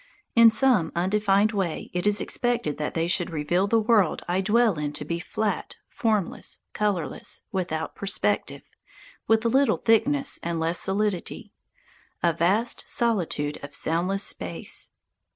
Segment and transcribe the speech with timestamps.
[0.35, 4.79] In some undefined way it is expected that they should reveal the world I dwell
[4.79, 8.63] in to be flat, formless, colourless, without perspective,
[9.27, 11.53] with little thickness and less solidity
[12.23, 14.89] a vast solitude of soundless space.